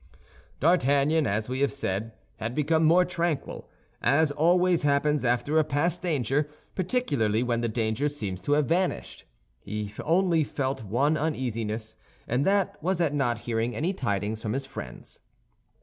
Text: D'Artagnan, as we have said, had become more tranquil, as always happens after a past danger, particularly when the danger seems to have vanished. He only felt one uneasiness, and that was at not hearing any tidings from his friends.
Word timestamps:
D'Artagnan, 0.59 1.27
as 1.27 1.47
we 1.47 1.59
have 1.59 1.71
said, 1.71 2.13
had 2.37 2.55
become 2.55 2.83
more 2.83 3.05
tranquil, 3.05 3.69
as 4.01 4.31
always 4.31 4.81
happens 4.81 5.23
after 5.23 5.59
a 5.59 5.63
past 5.63 6.01
danger, 6.01 6.49
particularly 6.73 7.43
when 7.43 7.61
the 7.61 7.69
danger 7.69 8.09
seems 8.09 8.41
to 8.41 8.53
have 8.53 8.65
vanished. 8.65 9.25
He 9.59 9.93
only 10.03 10.43
felt 10.43 10.83
one 10.83 11.17
uneasiness, 11.17 11.97
and 12.27 12.45
that 12.47 12.81
was 12.81 12.99
at 12.99 13.13
not 13.13 13.41
hearing 13.41 13.75
any 13.75 13.93
tidings 13.93 14.41
from 14.41 14.53
his 14.53 14.65
friends. 14.65 15.19